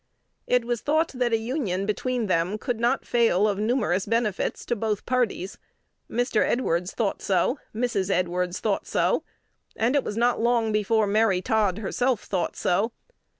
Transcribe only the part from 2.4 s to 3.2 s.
could not